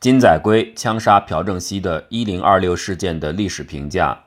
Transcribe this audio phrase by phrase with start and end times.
[0.00, 4.18] 金载圭枪杀朴正熙的一零二六事件的历史评价，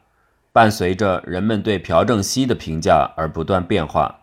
[0.51, 4.19] 伴随着人们对朴正熙的评价而不断变化。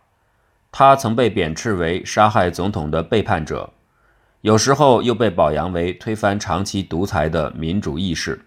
[0.71, 3.73] 他曾被贬斥为杀害总统的背叛者，
[4.43, 8.41] 有时候又被表扬为推翻长期独裁的民主意识。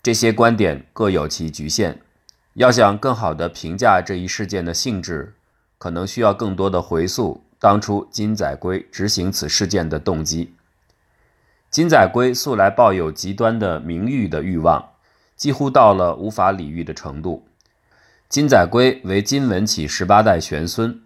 [0.00, 2.00] 这些观点各有其局限。
[2.54, 5.34] 要想更好地评价这一事件的性质，
[5.76, 10.52] 可能需要更多的回溯当初金载圭执行此事件的动机。
[11.72, 14.90] 金载圭素来抱有极端的名誉的欲望，
[15.36, 17.46] 几乎到了无法理喻的程度。
[18.28, 21.00] 金载圭为金文启十八代玄孙，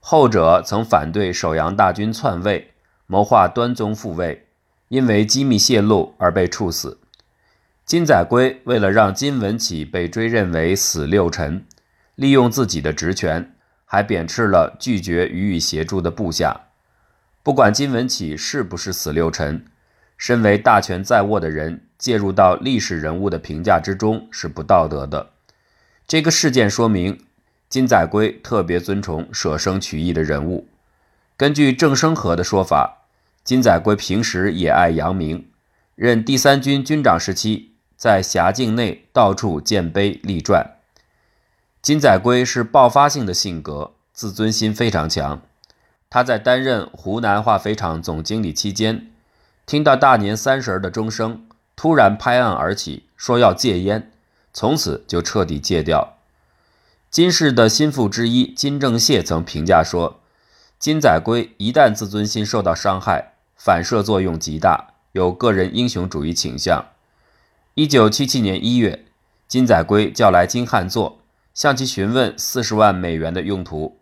[0.00, 2.72] 后者曾反对首阳大军篡位，
[3.06, 4.46] 谋划端宗复位，
[4.88, 6.98] 因为机密泄露而被处死。
[7.86, 11.64] 金载圭为了让金文启被追认为死六臣，
[12.14, 13.54] 利用自己的职权，
[13.86, 16.66] 还贬斥了拒绝予以协助的部下。
[17.42, 19.64] 不管金文启是不是死六臣。
[20.16, 25.30] 身为大权在握的人，介入到历史人物的评价之中是不道德的。
[26.06, 27.18] 这个事件说明，
[27.68, 30.68] 金载圭特别尊崇舍生取义的人物。
[31.36, 33.06] 根据郑生和的说法，
[33.42, 35.48] 金载圭平时也爱扬名，
[35.94, 40.64] 任第三军军长时期，在辖境内到处建碑立传。
[41.82, 45.42] 金载圭是爆发性的性格，自尊心非常强。
[46.08, 49.10] 他在担任湖南化肥厂总经理期间。
[49.66, 54.12] 听到大年三十的钟声，突然拍案而起，说要戒烟，
[54.52, 56.18] 从此就彻底戒掉。
[57.10, 60.20] 金氏的心腹之一金正谢曾评价说
[60.78, 66.84] ：“金载圭一旦自尊心受到伤害，反射作用极大，有个人英雄主义倾向。”
[67.74, 69.06] 一九七七年一月，
[69.48, 71.20] 金载圭叫来金汉作，
[71.54, 73.98] 向其询问四十万美元的用途，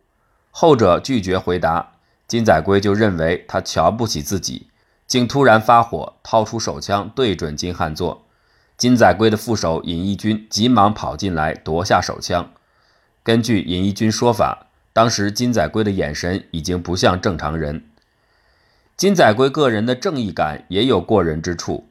[0.50, 1.92] 后者拒绝回答，
[2.26, 4.66] 金载圭就认为他瞧不起自己。
[5.12, 8.24] 竟突然发火，掏出手枪对准金汉座。
[8.78, 12.50] 金载圭的副手尹义军急忙跑进来夺下手枪。
[13.22, 17.84] 根据尹义军说法，当时金载圭的眼神已经不像正常人。
[18.96, 21.86] 金载圭个人的正义感也有过人之处。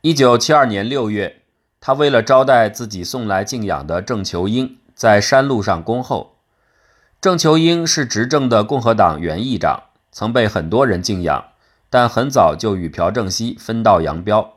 [0.00, 1.42] 一九七二年六月，
[1.80, 6.34] 他为了招待自己送来敬仰的郑求英，在山路上恭候。
[7.20, 11.44] 郑求英是执政的共和党原议长，曾被很多人敬仰。
[11.90, 14.54] 但很早就与朴正熙分道扬镳。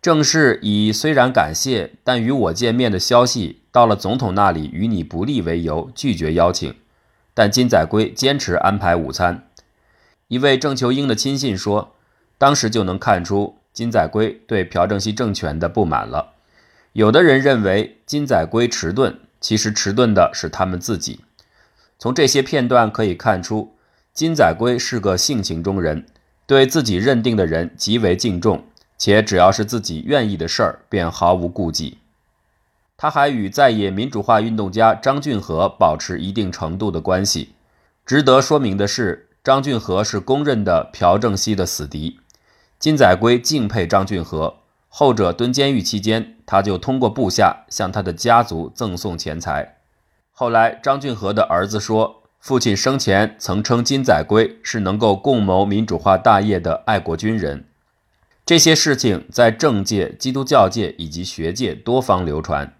[0.00, 6.72] 郑氏以虽然感谢，但与我见面的消息到了总统那里与你不利为由，拒绝邀请。
[7.34, 9.48] 但金载圭坚持安排午餐。
[10.28, 11.94] 一位郑求英的亲信说，
[12.36, 16.34] 当时就能看出金载圭对朴正熙政权的不满了。
[16.92, 21.20] 有的人认为金载圭迟钝，其实迟钝的是他们自己。
[21.98, 23.74] 从这些片段可以看出，
[24.12, 26.06] 金载圭是个性情中人。
[26.48, 28.64] 对自己认定的人极为敬重，
[28.96, 31.98] 且只要是自己愿意的事儿，便毫无顾忌。
[32.96, 37.52] 他还与在野民主化运动家张俊和保持一定程度的关系。
[38.06, 42.18] 值得说明的是，张俊和是公认的朴正熙的死敌。
[42.78, 44.56] 金载圭敬佩张俊和，
[44.88, 49.76] 后者蹲监狱期间，他就通过部下向他的家族赠送钱财。
[50.32, 52.22] 后来，张俊和的儿子说。
[52.48, 57.66] 父亲生前曾称金载圭是能够共谋民主化大业的爱国军人。
[58.46, 62.74] 这些事情在政界、基督教界以及学界多方流传。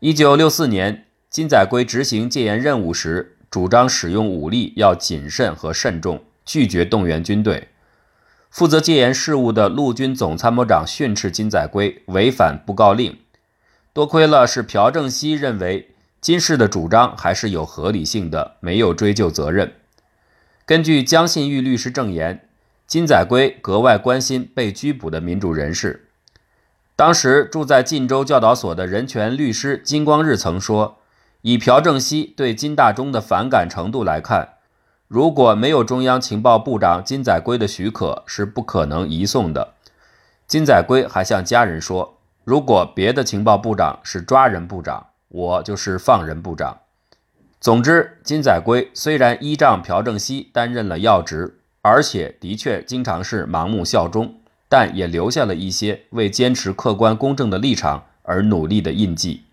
[0.00, 7.68] 一九六四年，金载圭执行戒严任务时，主张使用武力要谨慎和慎重，拒绝动员军队。
[8.50, 13.16] 负责戒严事务的陆军总参谋长训斥金载圭违反布告令。
[13.92, 15.90] 多亏了是朴正熙认为。
[16.22, 19.72] 金氏的主张还是有合理性的，没有追究责任。
[20.64, 22.48] 根据江信玉律师证言，
[22.86, 26.08] 金载圭格外关心被拘捕的民主人士。
[26.94, 30.98] 当时住在晋州教导所的人权律师金光日曾说
[31.42, 34.50] ：“以朴正熙对金大中的反感程度来看，
[35.08, 39.74] 如果没有中央情报部长金载圭的许可，是不可能移送的。”
[40.46, 46.78] 金载圭还向家人说：“如果别的情报部长是抓人部长。”我就是放人部长。
[47.58, 54.34] 总之，金载圭虽然依仗朴正熙担任了要职，而且的确经常是盲目效忠，
[54.68, 59.44] 但也留下了一些为坚持客观公正的立场而努力的印记。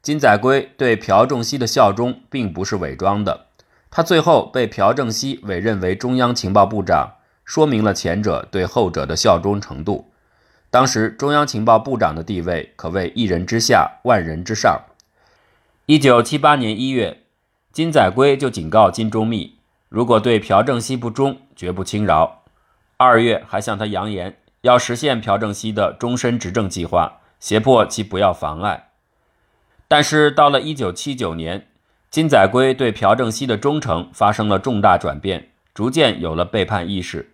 [0.00, 3.46] 金载圭对朴正熙的效忠并不是伪装的，
[3.90, 10.06] 他最后被朴正熙委任为中央情报部长，说明了前者对后者的效忠程度。
[10.70, 14.82] 当时中央情报部长的地位可谓一人之下，万人之上。
[15.86, 17.22] 一九七八年一月，
[17.72, 19.56] 金载圭就警告金钟密，
[19.88, 22.42] 如果对朴正熙不忠，绝不轻饶。
[22.98, 28.88] 二月还向他扬言，要实现朴正熙的终身执政计划，胁迫其不要妨碍。
[29.86, 31.66] 但是到了1979年，
[32.10, 37.32] 金载圭对朴正熙的忠诚发生了重大转变，逐渐有了背叛意识。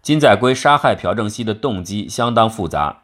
[0.00, 3.02] 金载圭杀害朴正熙的动机相当复杂，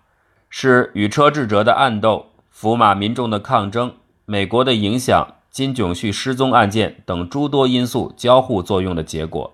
[0.48, 3.94] 是与车志哲的暗斗、福马民众的抗争、
[4.24, 9.52] 美国的影响、金炯旭失踪案件等诸多因素交互作用的结果。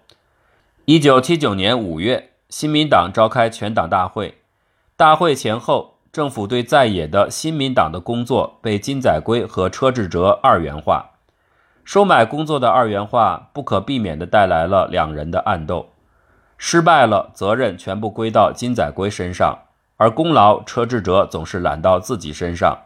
[0.87, 4.39] 1979年5月，新民党召开全党大会，
[4.97, 11.11] 大会前后，政府对在野的新民党的工作被金载圭和车志哲二元化，
[11.85, 15.91] 收买工作的二元化不可避免地带来了两人的暗斗。
[16.62, 19.61] 失败了，责任全部归到金载圭身上，
[19.97, 22.81] 而功劳车志哲总是揽到自己身上。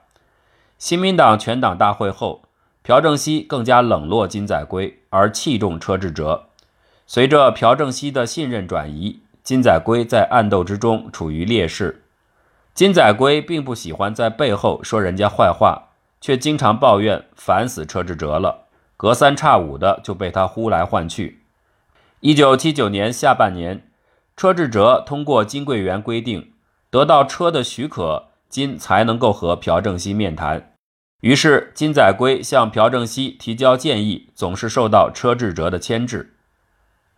[0.79, 2.43] 新民党全党大会后，
[2.83, 6.45] 朴正熙更加冷落金载圭，而器重车志哲。
[7.05, 12.05] 随着朴正熙的信任转移，金载圭在暗斗之中处于劣势。
[12.75, 15.89] 金载圭并不喜欢在背后说人家坏话，
[16.21, 18.67] 却经常抱怨烦死车志哲了，
[18.97, 21.41] 隔三差五的就被他呼来唤去。
[22.27, 23.87] 一九七九年下半年，
[24.35, 26.53] 车志哲通过金桂园规定，
[26.89, 30.73] 得到车的许可，金才能够和朴正熙面谈。
[31.21, 36.33] 于是，金载圭向朴正熙提交建议，总是受到车志哲的牵制。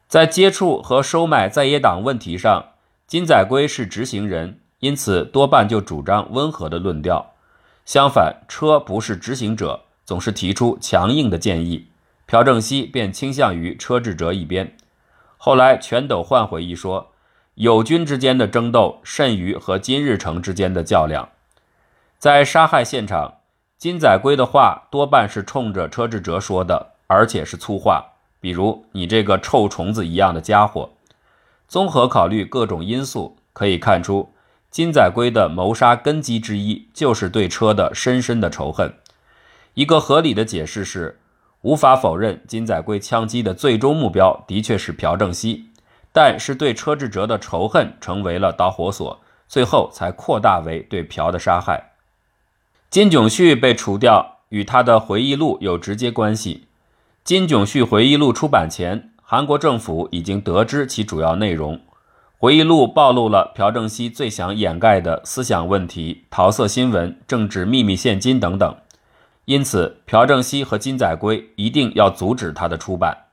[0.09, 2.71] 在接触和收买在野党问题上，
[3.07, 7.35] 金载圭是执行人，因此多半就主张温和的论调。
[7.85, 11.87] 相反，车不是执行者，总是提出强硬的建议，
[12.27, 14.77] 朴正熙便倾向于车志哲一边。
[15.39, 17.13] 后来，全斗焕回忆说
[17.55, 21.29] ：“友军之间的争斗甚于和金日成之间的较量。”
[22.19, 23.35] 在杀害现场，
[23.79, 30.91] 金载圭的话多半是冲着车志哲说的，而且是粗话，比如“你这个臭虫子一样的家伙”。
[31.69, 34.33] 综合考虑各种因素，可以看出，
[34.71, 38.95] 金载圭的谋杀根基之一就是对车的深深的仇恨。
[39.75, 41.21] 一个合理的解释是。
[41.67, 45.65] 无法否认，金载圭枪击的最终目标的确是朴正熙，
[46.13, 49.19] 但是对车志哲的仇恨成为了导火索，
[49.49, 51.91] 最后才扩大为对朴的杀害。
[52.89, 56.69] 金炯旭被除掉与他的回忆录有直接关系。
[57.25, 61.81] 金炯旭回忆录出版前，韩国政府已经得知其主要内容。
[62.39, 68.73] 回忆录暴露了朴正熙最想掩盖的思想问题、桃色新闻、政治秘密现金等等。
[69.47, 73.27] 因此，朴正熙和金载圭一定要阻止他的出版。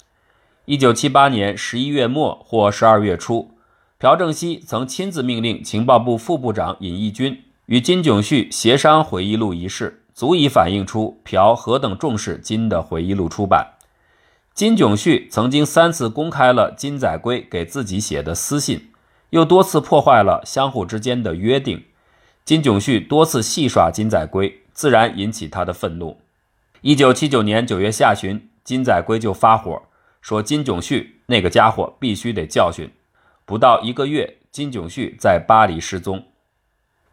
[0.65, 3.49] 一九七八年十一月末或十二月初，
[3.97, 13.73] 朴正熙曾亲自命令情报部副部长尹义军与金炯旭协商回忆录一事，足以反映出朴何等重视金的回忆录出版。
[14.53, 18.91] 金炯旭曾经三次公开了金载圭给自己写的私信，
[19.31, 21.83] 又多次破坏了相互之间的约定。
[22.45, 24.59] 金炯旭多次戏耍金载圭。
[24.73, 26.19] 自然引起他的愤怒。
[26.81, 29.83] 一九七九年九月下旬，金载圭就发火，
[30.19, 32.89] 说金炯旭那个家伙必须得教训。
[33.45, 36.25] 不到一个月，金炯旭在巴黎失踪。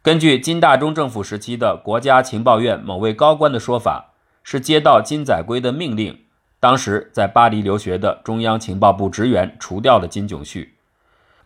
[0.00, 6.18] 根据金大中政府时期的国家情报院某位高官的说法，是接到金载圭的命令，
[6.58, 10.76] 当时在巴黎留学的中央情报部职员除掉了金炯旭。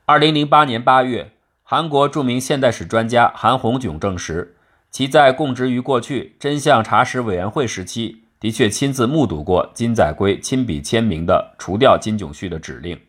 [0.05, 1.33] 二零零八年八月，
[1.67, 4.55] 韩国著名现代史专家韩红炯证实。
[4.91, 13.01] 其在供职于过去真相查实委员会时期，的确亲自目睹过金载圭亲笔签名的除掉金炯旭的指令。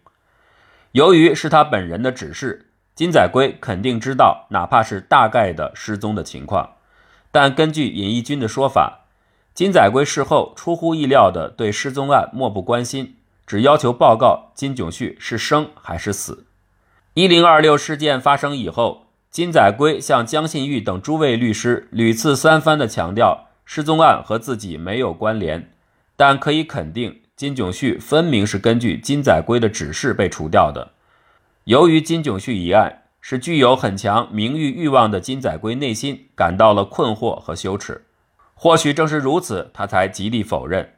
[0.94, 6.75] 由于是他本人的指示，金载圭肯定知道，哪怕是大概的失踪的情况。
[7.32, 9.01] 但根据尹义军的说法，
[9.53, 16.46] 金载圭事后出乎意料地对失踪案漠不关心，只要求报告金炯旭是生还是死。
[17.15, 19.03] 一零二六事件发生以后。
[19.31, 25.74] 金载圭向江信玉等诸位律师屡次三番地强调，失踪案和自己没有关联，
[26.15, 30.91] 但可以肯定，金炯旭分明是根据金载圭的指示被除掉的。
[31.65, 38.05] 由于金炯旭一案是具有很强名誉欲望的金载圭内心感到了困惑和羞耻，
[38.53, 40.93] 或许正是如此，他才极力否认。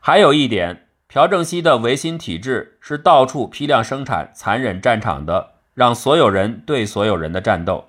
[0.00, 5.54] 还有一点，朴正熙的维新体制是到处批量生产残忍战场的。
[5.74, 7.88] 让所有人对所有人的战斗，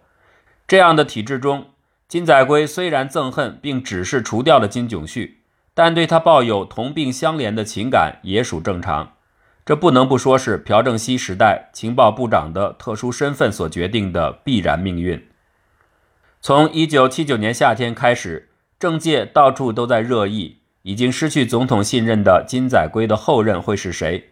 [0.67, 1.67] 这样的体制中，
[2.07, 5.41] 金载圭虽然憎恨并指示除掉了金炯旭，
[5.75, 9.13] 但对他抱有同病相怜的情感也属正常。
[9.63, 15.23] 这不能不说是朴正熙时代情报部长的特殊身份所决定的必然命运。
[16.41, 24.29] 从1979年夏天开始，政界到处都在热议，已经失去总统信任的金载圭的后任会是谁。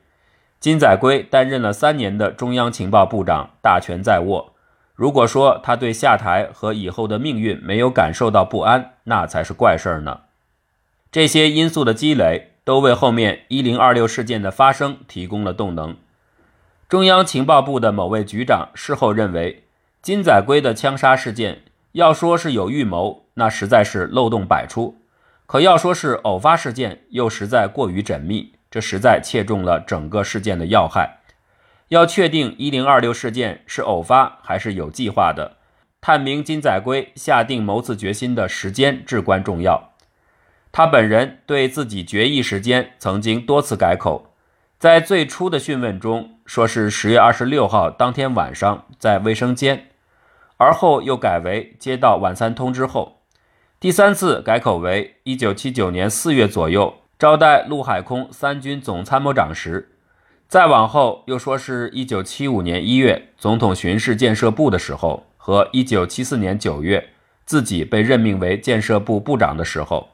[0.60, 4.54] 金载圭担任了三年的中央情报部长，大权在握。
[4.94, 10.22] 如果说他对下台和以后的命运没有感受到不安，那才是怪事儿呢。
[11.12, 15.98] 这些因素的积累，都为后面一零二六事件的发生提供了动能。
[16.88, 19.64] 中央情报部的某位局长事后认为，
[20.04, 24.94] 金载圭的枪杀事件要说是有预谋，那实在是漏洞百出；
[25.54, 31.20] 可要说是偶发事件，又实在过于缜密，这实在切中了整个事件的要害。
[31.90, 35.58] 要确定一零二六事件是偶发还是有计划的，
[36.02, 39.92] 探明金载圭下定谋刺决心的时间至关重要。
[40.72, 44.34] 他本人对自己决议时间曾经多次改口，
[44.80, 49.90] 在最初的讯问中说是十月二十六号当天晚上在卫生间，
[50.58, 53.20] 而后又改为接到晚餐通知后，
[53.84, 59.92] 第三次改口为一九七九年四月左右招待陆海空三军总参谋长时，
[60.48, 67.10] 再往后又说是一九七五年一月总统巡视建设部的时候和一九七四年九月
[67.44, 70.12] 自己被任命为建设部部长的时候。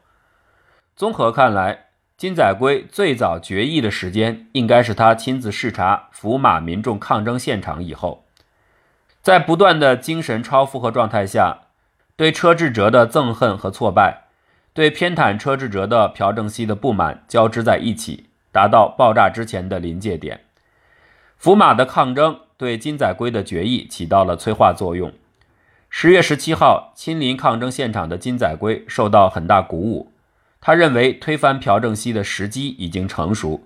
[0.96, 8.26] 综合看来，金载圭最早决议的时间应该是他亲自视察福马民众抗争现场以后，
[9.22, 11.68] 在不断的精神超负荷状态下，
[12.20, 14.24] 对车志哲的憎恨和挫败，
[14.74, 20.42] 对偏袒车志哲的朴正熙的不满交织在一起，达到爆炸之前的临界点。
[21.38, 25.14] 福马的抗争对金载圭的决议起到了催化作用。
[25.90, 30.12] 十月十七号亲临抗争现场的金载圭受到很大鼓舞。
[30.60, 33.64] 他认为推翻朴正熙的时机已经成熟。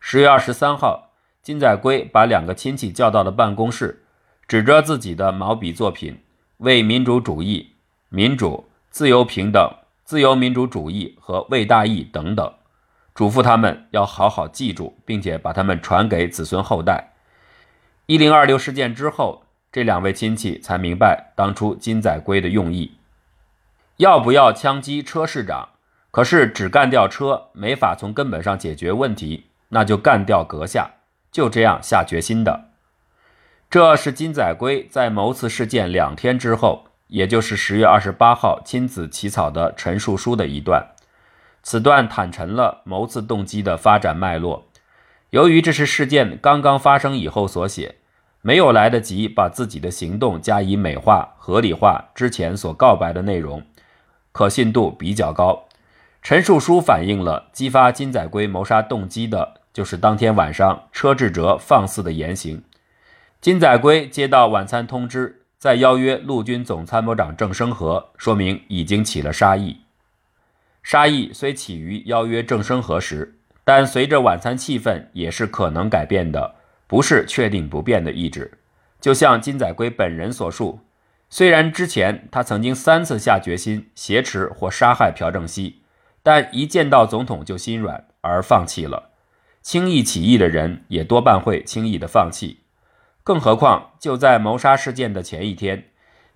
[0.00, 4.02] 十月二十三号，金载圭把两个亲戚叫到了办公室，
[4.48, 6.14] 指着自己的毛笔作品
[6.56, 7.68] 《为民主主义》
[8.14, 12.52] 《民主、自由、平等、自由民主主义和为大义》等等，
[13.14, 17.14] 嘱咐他们要好好记住，并且把他们传给子孙后代。
[18.04, 22.98] 一零二六事件之后，这两位亲戚才明白当初金载圭的用意：
[23.96, 25.70] 要不要枪击车市长？
[26.10, 30.90] 可是只干掉车没法从根本上解决问题，那就干掉阁下，
[31.30, 32.72] 就这样下决心的。
[33.70, 40.82] 这是金载圭在谋刺事件两天之后，也就是十月二十八号亲自起草的陈述书的一段。
[41.62, 44.66] 此段坦陈了谋刺动机的发展脉络。
[45.28, 47.96] 由于这是事件刚刚发生以后所写，
[48.40, 53.62] 没有来得及把自己的行动加以美化、合理化之前所告白的内容，
[54.32, 55.68] 可信度比较高。
[56.22, 62.62] 陈述书反映了激发金载圭谋杀动机的，就是当天晚上车志哲放肆的言行。
[63.42, 69.82] 金载圭接到晚餐通知，再邀约陆军总参谋长郑生和，说明已经起了杀意。
[70.82, 76.56] 杀意虽起于邀约郑生和时，但随着晚餐气氛也是可能改变的，
[76.88, 78.58] 不是确定不变的意志。
[79.00, 80.80] 就像金载圭本人所述，
[81.30, 85.76] 虽然之前他曾经三次下决心挟持或杀害朴正熙。
[86.24, 89.10] 但一见到总统就心软而放弃了，
[89.60, 92.61] 轻易起义的人也多半会轻易的放弃，
[93.24, 95.84] 更何况就在谋杀事件的前一天，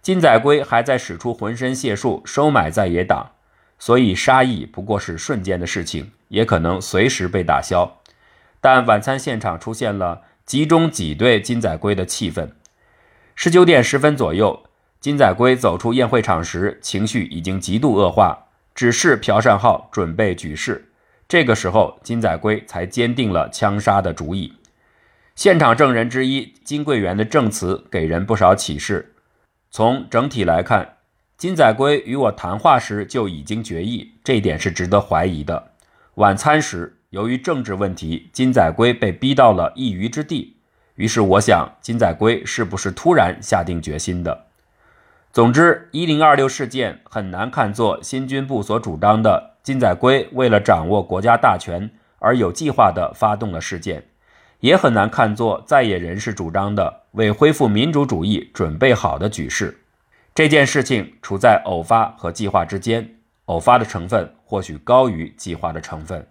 [0.00, 3.32] 金载圭还在使出浑身解数收买在野党，
[3.78, 7.98] 所以杀意不过是瞬间的事情，也可能随时被打消。
[8.60, 12.50] 但晚餐现场出现了集中挤兑金载圭的气氛，
[13.34, 14.64] 十九点十分左右，
[15.00, 18.44] 金载圭走出宴会场时，情绪已经极度恶化。
[18.74, 20.92] 指示朴善浩准备举事，
[21.26, 24.52] 这个时候金载圭才坚定了枪杀的主意。
[25.36, 29.14] 现场证人之一金桂元的证词给人不少启示。
[29.70, 30.96] 从整体来看，
[31.36, 35.72] 金载圭与我谈话时就已经决议，这点是值得怀疑的。
[36.14, 40.56] 晚餐时，由于政治问题，金载圭被逼到了一隅之地，
[40.94, 44.46] 于是我想，金载圭是不是突然下定决心的？
[45.34, 51.90] 总之，一零二六事件很难看作新军部所主张的金载圭为了掌握国家大权
[52.20, 54.06] 而有计划地发动了事件，
[54.60, 59.78] 也很难看作在野人士主张的为恢复民主主义准备好的局势。
[60.34, 66.26] 这件事情处在偶发和计划之间，偶发的成分或许高于计划的成分。